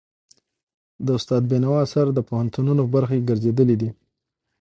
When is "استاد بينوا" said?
1.17-1.75